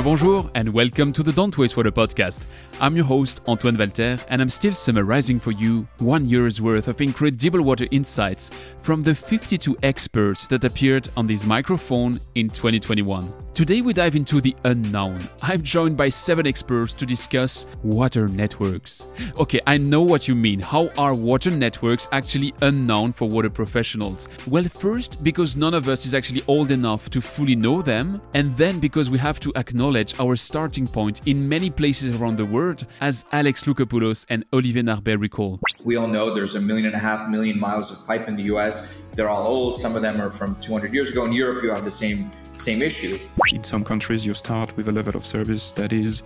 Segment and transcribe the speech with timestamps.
[0.00, 2.46] Hello, bonjour, and welcome to the Don't Waste Water podcast.
[2.80, 7.02] I'm your host, Antoine Walter, and I'm still summarizing for you one year's worth of
[7.02, 8.50] incredible water insights
[8.80, 13.30] from the 52 experts that appeared on this microphone in 2021.
[13.60, 15.18] Today we dive into the unknown.
[15.42, 19.04] I'm joined by seven experts to discuss water networks.
[19.38, 20.60] Okay, I know what you mean.
[20.60, 24.28] How are water networks actually unknown for water professionals?
[24.46, 28.56] Well, first, because none of us is actually old enough to fully know them, and
[28.56, 32.86] then because we have to acknowledge our starting point in many places around the world,
[33.02, 35.60] as Alex Loukopoulos and Olivier Narbet recall.
[35.84, 38.44] We all know there's a million and a half million miles of pipe in the
[38.54, 38.90] US.
[39.16, 39.76] They're all old.
[39.76, 41.26] Some of them are from 200 years ago.
[41.26, 43.18] In Europe, you have the same same issue.
[43.52, 46.22] In some countries, you start with a level of service that is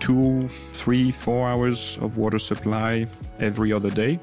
[0.00, 3.06] two, three, four hours of water supply
[3.40, 4.18] every other day.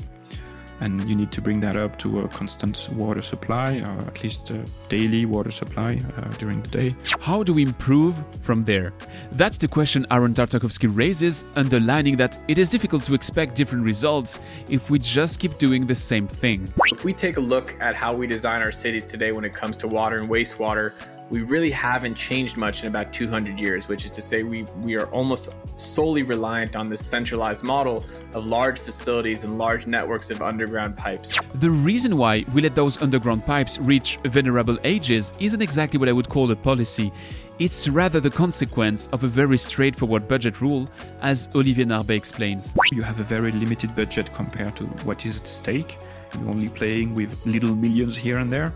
[0.82, 4.52] And you need to bring that up to a constant water supply, or at least
[4.52, 6.96] a daily water supply uh, during the day.
[7.22, 8.92] How do we improve from there?
[9.32, 14.40] That's the question Aaron Tartakovsky raises, underlining that it is difficult to expect different results
[14.68, 16.68] if we just keep doing the same thing.
[16.92, 19.78] If we take a look at how we design our cities today when it comes
[19.78, 20.92] to water and wastewater,
[21.30, 24.96] we really haven't changed much in about 200 years, which is to say, we, we
[24.96, 30.42] are almost solely reliant on this centralized model of large facilities and large networks of
[30.42, 31.38] underground pipes.
[31.56, 36.12] The reason why we let those underground pipes reach venerable ages isn't exactly what I
[36.12, 37.12] would call a policy.
[37.58, 40.90] It's rather the consequence of a very straightforward budget rule,
[41.22, 42.74] as Olivier Narbet explains.
[42.92, 45.98] You have a very limited budget compared to what is at stake.
[46.40, 48.74] You're only playing with little millions here and there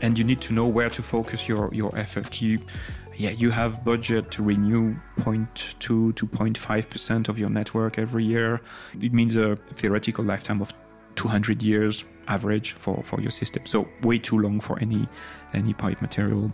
[0.00, 2.40] and you need to know where to focus your your effort.
[2.40, 2.58] You
[3.16, 8.60] yeah, you have budget to renew 0.2 to 0.5 percent of your network every year.
[9.00, 10.72] It means a theoretical lifetime of
[11.16, 13.66] 200 years average for for your system.
[13.66, 15.08] So way too long for any
[15.52, 16.52] any pipe material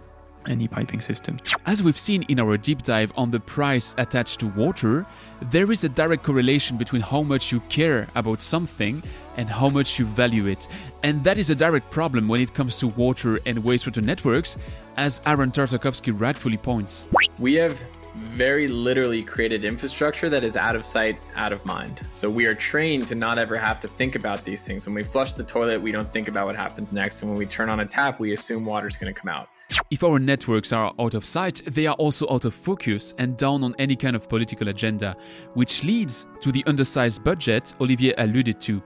[0.49, 1.39] any piping system.
[1.67, 5.07] As we've seen in our deep dive on the price attached to water,
[5.41, 9.03] there is a direct correlation between how much you care about something
[9.37, 10.67] and how much you value it.
[11.03, 14.57] And that is a direct problem when it comes to water and wastewater networks,
[14.97, 17.07] as Aaron Tartakovsky rightfully points.
[17.39, 17.81] We have
[18.17, 22.03] very literally created infrastructure that is out of sight, out of mind.
[22.15, 24.87] So we are trained to not ever have to think about these things.
[24.87, 27.23] When we flush the toilet, we don't think about what happens next.
[27.23, 29.49] And when we turn on a tap, we assume water's going to come out.
[29.91, 33.65] If our networks are out of sight, they are also out of focus and down
[33.65, 35.17] on any kind of political agenda,
[35.55, 38.83] which leads to the undersized budget Olivier alluded to.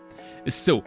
[0.49, 0.85] So,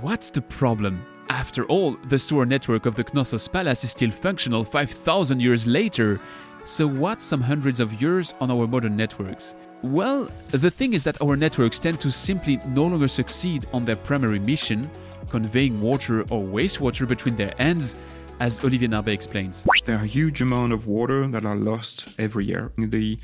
[0.00, 1.04] what's the problem?
[1.28, 6.20] After all, the sewer network of the Knossos Palace is still functional 5,000 years later.
[6.64, 9.54] So, what's some hundreds of years on our modern networks?
[9.82, 13.96] Well, the thing is that our networks tend to simply no longer succeed on their
[13.96, 14.90] primary mission,
[15.30, 17.96] conveying water or wastewater between their ends,
[18.40, 19.64] as Olivier Narbet explains.
[19.84, 22.72] There are huge amount of water that are lost every year.
[22.76, 23.18] The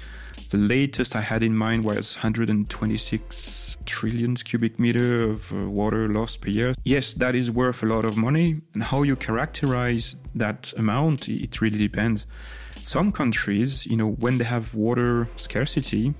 [0.50, 6.40] the latest I had in mind was 126 trillion cubic meter of uh, water lost
[6.40, 6.74] per year.
[6.84, 8.60] Yes, that is worth a lot of money.
[8.74, 12.26] And how you characterize that amount, it really depends.
[12.82, 16.14] Some countries, you know, when they have water scarcity,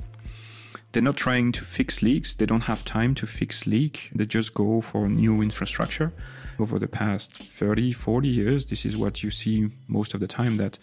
[0.93, 2.35] they're not trying to fix leaks.
[2.35, 4.11] They don't have time to fix leak.
[4.15, 6.13] They just go for new infrastructure.
[6.59, 10.57] Over the past 30, 40 years, this is what you see most of the time
[10.59, 10.79] that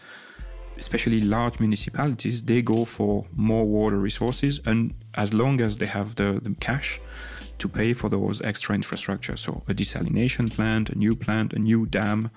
[0.80, 6.16] especially large municipalities, they go for more water resources, and as long as they have
[6.16, 7.00] the, the cash
[7.58, 11.86] to pay for those extra infrastructure, so a desalination plant, a new plant, a new
[11.86, 12.32] dam,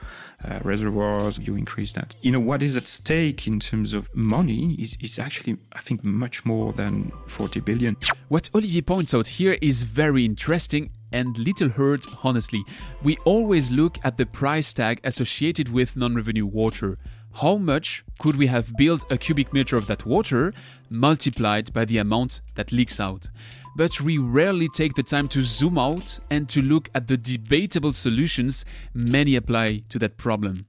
[0.44, 2.16] uh, reservoirs, you increase that.
[2.22, 6.03] You know, what is at stake in terms of money is, is actually, I think,
[6.03, 7.97] much more than 40 billion.
[8.28, 12.64] What Olivier points out here is very interesting and little heard, honestly.
[13.02, 16.98] We always look at the price tag associated with non revenue water
[17.36, 20.52] how much could we have built a cubic meter of that water
[20.90, 23.28] multiplied by the amount that leaks out?
[23.74, 27.94] But we rarely take the time to zoom out and to look at the debatable
[27.94, 30.66] solutions many apply to that problem.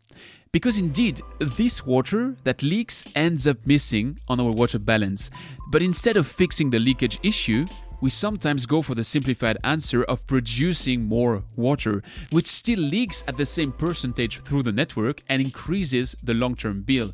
[0.53, 5.31] Because indeed, this water that leaks ends up missing on our water balance.
[5.69, 7.65] But instead of fixing the leakage issue,
[8.03, 13.37] we sometimes go for the simplified answer of producing more water, which still leaks at
[13.37, 17.13] the same percentage through the network and increases the long term bill.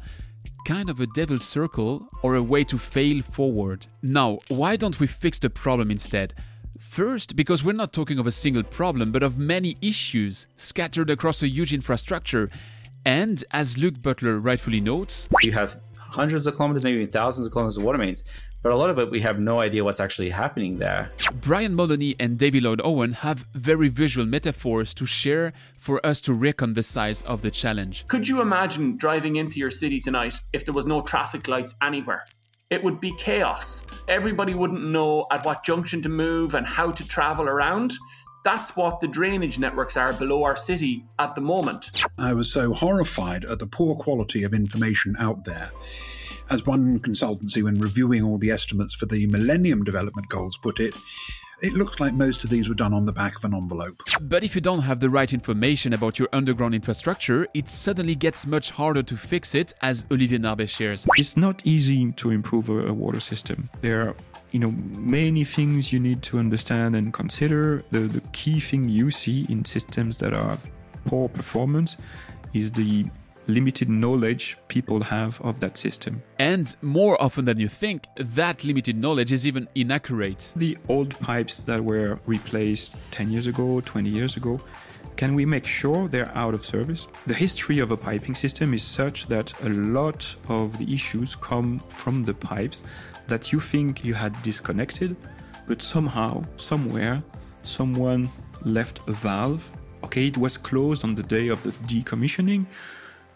[0.65, 3.86] Kind of a devil's circle or a way to fail forward.
[4.01, 6.33] Now, why don't we fix the problem instead?
[6.80, 11.44] First, because we're not talking of a single problem, but of many issues scattered across
[11.44, 12.50] a huge infrastructure.
[13.06, 17.77] And as Luke Butler rightfully notes, you have hundreds of kilometers, maybe thousands of kilometers
[17.77, 18.23] of water mains.
[18.61, 21.11] But a lot of it, we have no idea what's actually happening there.
[21.35, 26.33] Brian Moloney and David Lloyd Owen have very visual metaphors to share for us to
[26.33, 28.06] reckon the size of the challenge.
[28.09, 32.25] Could you imagine driving into your city tonight if there was no traffic lights anywhere?
[32.69, 33.81] It would be chaos.
[34.09, 37.94] Everybody wouldn't know at what junction to move and how to travel around.
[38.44, 42.03] That's what the drainage networks are below our city at the moment.
[42.18, 45.71] I was so horrified at the poor quality of information out there.
[46.50, 50.95] As one consultancy, when reviewing all the estimates for the Millennium Development Goals, put it,
[51.62, 54.01] it looks like most of these were done on the back of an envelope.
[54.21, 58.47] But if you don't have the right information about your underground infrastructure, it suddenly gets
[58.47, 61.06] much harder to fix it, as Olivier Narbet shares.
[61.18, 63.69] It's not easy to improve a, a water system.
[63.81, 64.15] There are
[64.51, 67.84] you know many things you need to understand and consider.
[67.92, 70.57] The, the key thing you see in systems that are
[71.06, 71.98] poor performance
[72.54, 73.06] is the
[73.50, 76.22] limited knowledge people have of that system.
[76.38, 80.51] And more often than you think, that limited knowledge is even inaccurate.
[80.56, 84.60] The old pipes that were replaced 10 years ago, 20 years ago,
[85.16, 87.07] can we make sure they're out of service?
[87.28, 91.80] The history of a piping system is such that a lot of the issues come
[91.90, 92.84] from the pipes
[93.28, 95.18] that you think you had disconnected,
[95.68, 97.22] but somehow, somewhere,
[97.63, 98.30] someone
[98.63, 99.69] left a valve.
[100.06, 102.66] Okay, it was closed on the day of the decommissioning,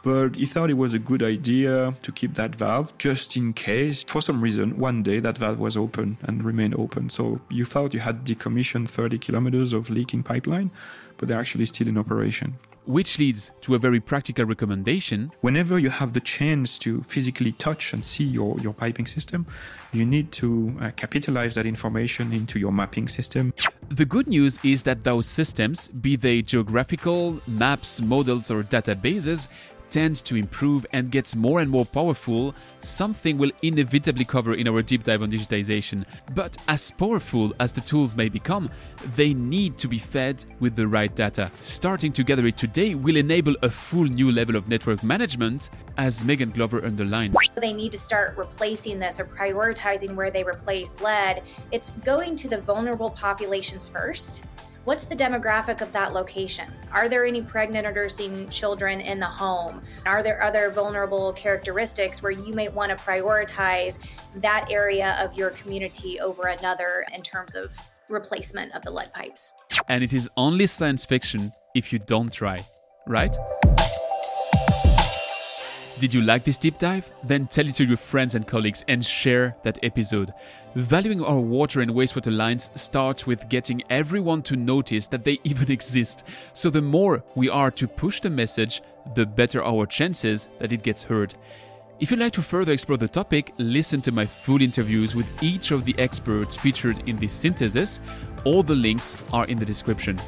[0.04, 4.04] but he thought it was a good idea to keep that valve just in case,
[4.04, 7.10] for some reason, one day that valve was open and remained open.
[7.10, 10.72] So you thought you had decommissioned 30 kilometers of leaking pipeline,
[11.18, 12.60] but they're actually still in operation.
[12.86, 15.32] Which leads to a very practical recommendation.
[15.40, 19.46] Whenever you have the chance to physically touch and see your, your piping system,
[19.94, 23.54] you need to uh, capitalize that information into your mapping system.
[23.88, 29.48] The good news is that those systems, be they geographical, maps, models, or databases,
[29.94, 34.82] tends to improve and gets more and more powerful, something we'll inevitably cover in our
[34.82, 36.04] deep dive on digitization.
[36.34, 38.72] But as powerful as the tools may become,
[39.16, 41.52] they need to be fed with the right data.
[41.62, 45.70] Starting to gather it today will enable a full new level of network management,
[46.00, 47.36] as Megan Glover underlines.
[47.56, 51.44] They need to start replacing this or prioritizing where they replace lead.
[51.72, 54.44] It's going to the vulnerable populations first
[54.86, 56.68] What's the demographic of that location?
[56.92, 59.82] Are there any pregnant or nursing children in the home?
[60.06, 63.98] Are there other vulnerable characteristics where you may want to prioritize
[64.42, 67.72] that area of your community over another in terms of
[68.10, 69.54] replacement of the lead pipes?
[69.88, 72.62] And it is only science fiction if you don't try,
[73.08, 73.34] right?
[76.00, 77.10] Did you like this deep dive?
[77.24, 80.34] Then tell it to your friends and colleagues and share that episode.
[80.76, 85.72] Valuing our water and wastewater lines starts with getting everyone to notice that they even
[85.72, 86.24] exist.
[86.54, 88.82] So the more we are to push the message,
[89.14, 91.36] the better our chances that it gets heard.
[92.00, 95.72] If you'd like to further explore the topic, listen to my full interviews with each
[95.72, 98.02] of the experts featured in this synthesis.
[98.46, 100.20] All the links are in the description.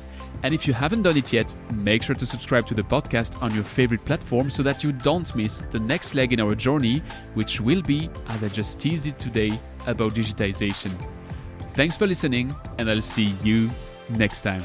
[0.45, 3.51] And if you haven't done it yet, make sure to subscribe to the podcast on
[3.55, 6.99] your favorite platform so that you don't miss the next leg in our journey,
[7.33, 9.49] which will be, as I just teased it today,
[9.87, 10.91] about digitization.
[11.69, 13.71] Thanks for listening, and I'll see you
[14.11, 14.61] next time.